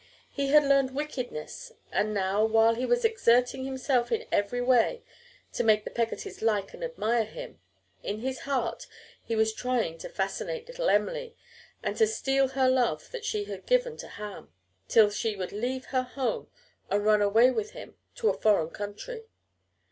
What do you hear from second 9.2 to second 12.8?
he was trying to fascinate little Em'ly and to steal her